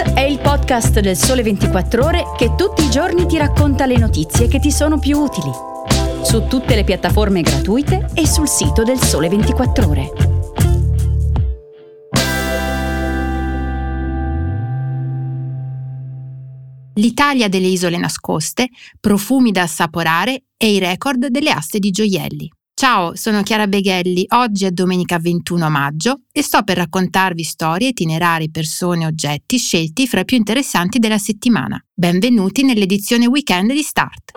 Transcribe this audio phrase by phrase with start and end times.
[0.00, 3.98] Start è il podcast del Sole 24 Ore che tutti i giorni ti racconta le
[3.98, 5.50] notizie che ti sono più utili.
[6.22, 10.12] Su tutte le piattaforme gratuite e sul sito del Sole 24 Ore.
[16.94, 22.50] L'Italia delle isole nascoste, profumi da assaporare e i record delle aste di gioielli.
[22.80, 24.24] Ciao, sono Chiara Beghelli.
[24.30, 30.20] Oggi è domenica 21 maggio e sto per raccontarvi storie, itinerari, persone, oggetti scelti fra
[30.20, 31.78] i più interessanti della settimana.
[31.92, 34.32] Benvenuti nell'edizione weekend di Start.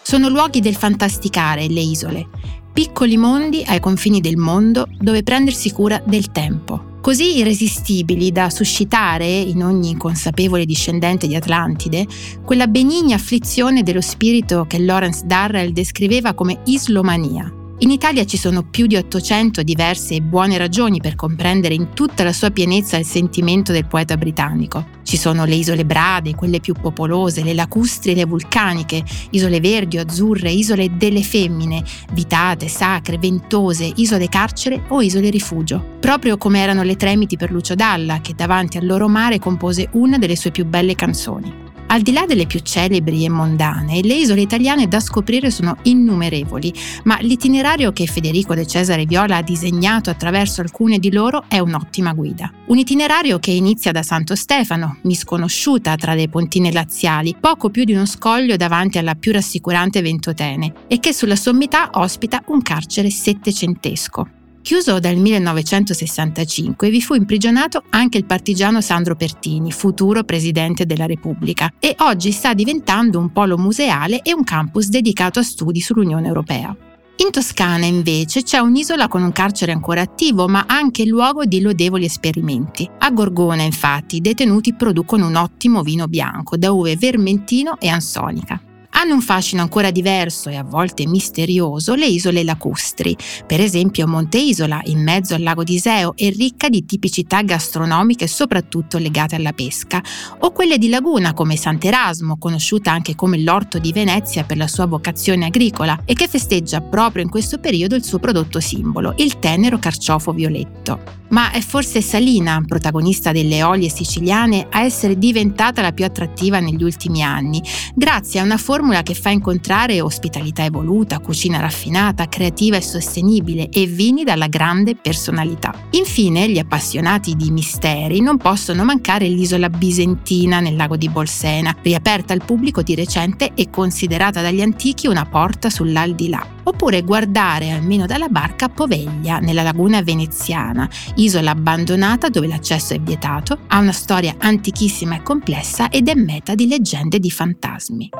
[0.00, 2.26] Sono luoghi del fantasticare le isole,
[2.72, 9.26] piccoli mondi ai confini del mondo dove prendersi cura del tempo così irresistibili da suscitare
[9.26, 12.06] in ogni consapevole discendente di Atlantide
[12.44, 17.59] quella benigna afflizione dello spirito che Lawrence Darrell descriveva come islomania.
[17.82, 22.24] In Italia ci sono più di 800 diverse e buone ragioni per comprendere in tutta
[22.24, 24.86] la sua pienezza il sentimento del poeta britannico.
[25.02, 29.96] Ci sono le isole brade, quelle più popolose, le lacustri e le vulcaniche, isole verdi
[29.96, 35.96] o azzurre, isole delle femmine, vitate, sacre, ventose, isole carcere o isole rifugio.
[36.00, 40.18] Proprio come erano le Tremiti per Lucio Dalla, che davanti al loro mare compose una
[40.18, 41.68] delle sue più belle canzoni.
[41.92, 46.72] Al di là delle più celebri e mondane, le isole italiane da scoprire sono innumerevoli,
[47.02, 52.12] ma l'itinerario che Federico De Cesare Viola ha disegnato attraverso alcune di loro è un'ottima
[52.12, 52.48] guida.
[52.66, 57.92] Un itinerario che inizia da Santo Stefano, misconosciuta tra le pontine laziali, poco più di
[57.92, 64.38] uno scoglio davanti alla più rassicurante Ventotene, e che sulla sommità ospita un carcere settecentesco.
[64.62, 71.72] Chiuso dal 1965 vi fu imprigionato anche il partigiano Sandro Pertini, futuro presidente della Repubblica,
[71.78, 76.76] e oggi sta diventando un polo museale e un campus dedicato a studi sull'Unione Europea.
[77.16, 82.06] In Toscana invece c'è un'isola con un carcere ancora attivo, ma anche luogo di lodevoli
[82.06, 82.88] esperimenti.
[82.98, 88.60] A Gorgona, infatti, i detenuti producono un ottimo vino bianco da uve vermentino e ansonica.
[89.00, 93.16] Hanno un fascino ancora diverso e a volte misterioso le isole lacustri,
[93.46, 98.26] per esempio Monte Isola, in mezzo al lago di Iseo e ricca di tipicità gastronomiche
[98.26, 100.02] soprattutto legate alla pesca,
[100.40, 104.84] o quelle di laguna come Sant'Erasmo, conosciuta anche come l'orto di Venezia per la sua
[104.84, 109.78] vocazione agricola e che festeggia proprio in questo periodo il suo prodotto simbolo, il tenero
[109.78, 111.20] carciofo violetto.
[111.30, 116.82] Ma è forse Salina, protagonista delle olie siciliane, a essere diventata la più attrattiva negli
[116.82, 117.62] ultimi anni,
[117.94, 118.56] grazie a una
[118.90, 124.96] formula che fa incontrare ospitalità evoluta, cucina raffinata, creativa e sostenibile e vini dalla grande
[124.96, 125.72] personalità.
[125.90, 132.32] Infine, gli appassionati di misteri non possono mancare l'isola bisentina nel lago di Bolsena, riaperta
[132.32, 138.28] al pubblico di recente e considerata dagli antichi una porta sull'aldilà oppure guardare almeno dalla
[138.28, 145.16] barca Poveglia, nella laguna veneziana, isola abbandonata dove l'accesso è vietato, ha una storia antichissima
[145.16, 148.10] e complessa ed è meta di leggende di fantasmi.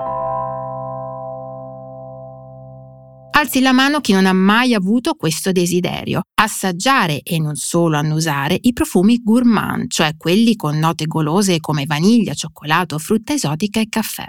[3.41, 8.59] Alzi la mano chi non ha mai avuto questo desiderio, assaggiare e non solo annusare
[8.61, 14.27] i profumi gourmand, cioè quelli con note golose come vaniglia, cioccolato, frutta esotica e caffè.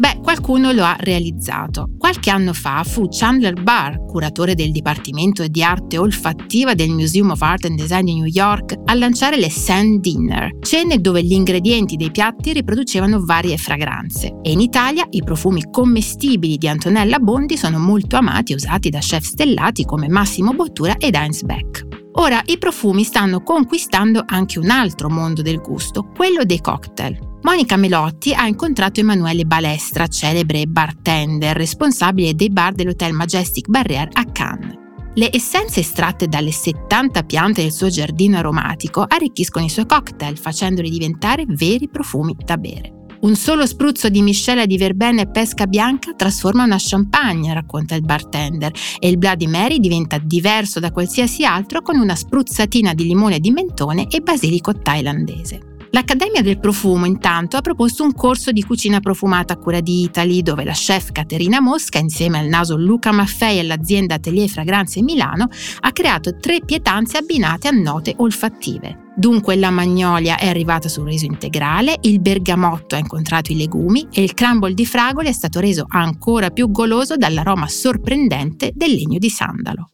[0.00, 1.90] Beh, qualcuno lo ha realizzato.
[1.98, 7.42] Qualche anno fa fu Chandler Barr, curatore del Dipartimento di Arte Olfattiva del Museum of
[7.42, 11.96] Art and Design di New York, a lanciare le Sand Dinner, cene dove gli ingredienti
[11.96, 14.38] dei piatti riproducevano varie fragranze.
[14.40, 19.00] E in Italia i profumi commestibili di Antonella Bondi sono molto amati e usati da
[19.00, 21.86] chef stellati come Massimo Bottura ed Heinz Beck.
[22.12, 27.29] Ora i profumi stanno conquistando anche un altro mondo del gusto, quello dei cocktail.
[27.42, 34.24] Monica Melotti ha incontrato Emanuele Balestra, celebre bartender responsabile dei bar dell'Hotel Majestic Barrière a
[34.26, 34.76] Cannes.
[35.14, 40.90] Le essenze estratte dalle 70 piante del suo giardino aromatico arricchiscono i suoi cocktail, facendoli
[40.90, 42.98] diventare veri profumi da bere.
[43.20, 48.02] Un solo spruzzo di miscela di verbena e pesca bianca trasforma una champagne, racconta il
[48.02, 53.40] bartender, e il Bloody Mary diventa diverso da qualsiasi altro con una spruzzatina di limone
[53.40, 55.69] di mentone e basilico thailandese.
[55.92, 60.40] L'Accademia del Profumo intanto ha proposto un corso di cucina profumata a cura di Italy
[60.40, 65.48] dove la chef Caterina Mosca insieme al naso Luca Maffei e l'azienda Atelier Fragranze Milano
[65.80, 69.08] ha creato tre pietanze abbinate a note olfattive.
[69.16, 74.22] Dunque la magnolia è arrivata sul riso integrale, il bergamotto ha incontrato i legumi e
[74.22, 79.28] il crumble di fragole è stato reso ancora più goloso dall'aroma sorprendente del legno di
[79.28, 79.90] sandalo.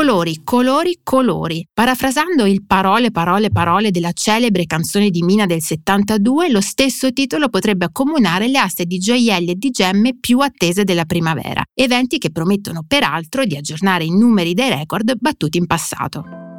[0.00, 1.68] Colori, colori, colori.
[1.70, 7.50] Parafrasando il parole, parole, parole della celebre canzone di Mina del 72, lo stesso titolo
[7.50, 12.30] potrebbe accomunare le aste di gioielli e di gemme più attese della primavera, eventi che
[12.30, 16.49] promettono peraltro di aggiornare i numeri dei record battuti in passato.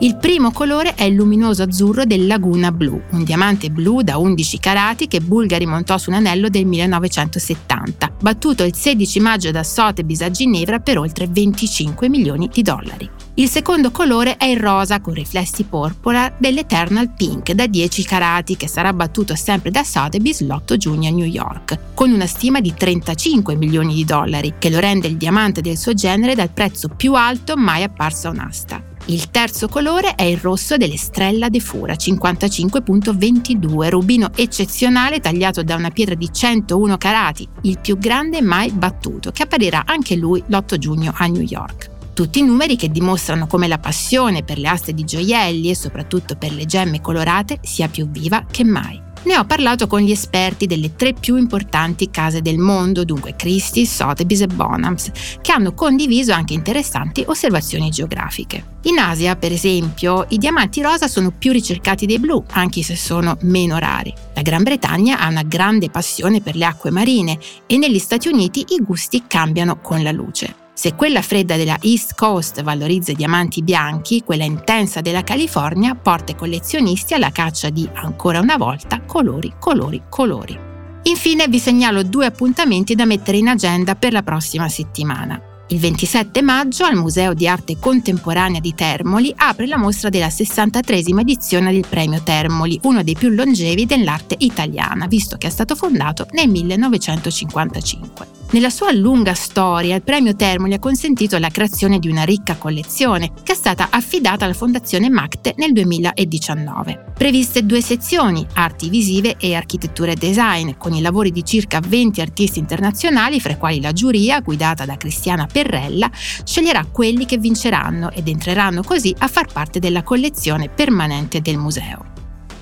[0.00, 4.58] Il primo colore è il luminoso azzurro del Laguna Blu, un diamante blu da 11
[4.60, 10.20] carati che Bulgari montò su un anello del 1970, battuto il 16 maggio da Sotheby's
[10.20, 13.10] a Ginevra per oltre 25 milioni di dollari.
[13.34, 18.68] Il secondo colore è il rosa con riflessi porpora dell'Eternal Pink da 10 carati che
[18.68, 23.56] sarà battuto sempre da Sotheby's l'8 giugno a New York, con una stima di 35
[23.56, 27.56] milioni di dollari, che lo rende il diamante del suo genere dal prezzo più alto
[27.56, 28.87] mai apparso a un'asta.
[29.10, 35.88] Il terzo colore è il rosso dell'Estrella de Fura 55.22, rubino eccezionale tagliato da una
[35.88, 41.14] pietra di 101 carati, il più grande mai battuto, che apparirà anche lui l'8 giugno
[41.16, 41.88] a New York.
[42.12, 46.52] Tutti numeri che dimostrano come la passione per le aste di gioielli e soprattutto per
[46.52, 49.07] le gemme colorate sia più viva che mai.
[49.28, 53.84] Ne ho parlato con gli esperti delle tre più importanti case del mondo, dunque Christie,
[53.84, 55.10] Sotheby's e Bonhams,
[55.42, 58.76] che hanno condiviso anche interessanti osservazioni geografiche.
[58.84, 63.36] In Asia, per esempio, i diamanti rosa sono più ricercati dei blu, anche se sono
[63.42, 64.14] meno rari.
[64.32, 68.64] La Gran Bretagna ha una grande passione per le acque marine e negli Stati Uniti
[68.70, 70.67] i gusti cambiano con la luce.
[70.78, 76.30] Se quella fredda della East Coast valorizza i diamanti bianchi, quella intensa della California porta
[76.30, 80.56] i collezionisti alla caccia di, ancora una volta, colori, colori, colori.
[81.02, 85.42] Infine vi segnalo due appuntamenti da mettere in agenda per la prossima settimana.
[85.66, 90.98] Il 27 maggio al Museo di Arte Contemporanea di Termoli apre la mostra della 63
[90.98, 96.28] edizione del Premio Termoli, uno dei più longevi dell'arte italiana, visto che è stato fondato
[96.30, 98.37] nel 1955.
[98.50, 103.32] Nella sua lunga storia, il premio Termoli ha consentito la creazione di una ricca collezione
[103.42, 107.12] che è stata affidata alla Fondazione MACTE nel 2019.
[107.12, 112.22] Previste due sezioni, arti visive e architettura e design, con i lavori di circa 20
[112.22, 118.10] artisti internazionali, fra i quali la giuria, guidata da Cristiana Perrella, sceglierà quelli che vinceranno
[118.12, 122.17] ed entreranno così a far parte della collezione permanente del museo.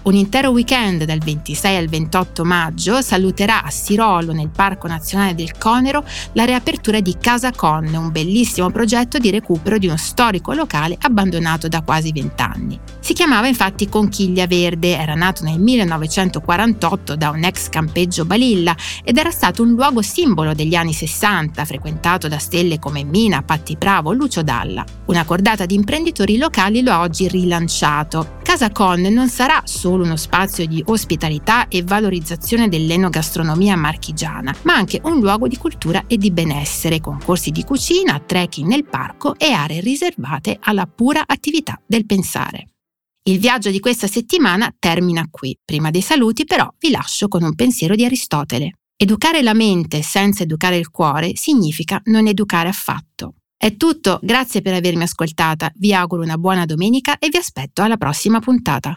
[0.07, 5.59] Un intero weekend dal 26 al 28 maggio saluterà a Sirolo, nel Parco Nazionale del
[5.59, 6.05] Conero,
[6.35, 11.67] la riapertura di Casa Con, un bellissimo progetto di recupero di uno storico locale abbandonato
[11.67, 12.79] da quasi vent'anni.
[13.01, 19.19] Si chiamava infatti Conchiglia Verde, era nato nel 1948 da un ex campeggio Balilla ed
[19.19, 24.13] era stato un luogo simbolo degli anni 60, frequentato da stelle come Mina, Patti Bravo,
[24.13, 24.85] Lucio Dalla.
[25.07, 28.36] Una cordata di imprenditori locali lo ha oggi rilanciato.
[28.47, 35.01] Casa Con non sarà solo uno spazio di ospitalità e valorizzazione dell'enogastronomia marchigiana, ma anche
[35.03, 39.51] un luogo di cultura e di benessere, con corsi di cucina, trekking nel parco e
[39.51, 42.69] aree riservate alla pura attività del pensare.
[43.25, 45.59] Il viaggio di questa settimana termina qui.
[45.65, 48.75] Prima dei saluti però vi lascio con un pensiero di Aristotele.
[48.97, 53.35] Educare la mente senza educare il cuore significa non educare affatto.
[53.59, 57.97] È tutto, grazie per avermi ascoltata, vi auguro una buona domenica e vi aspetto alla
[57.97, 58.97] prossima puntata.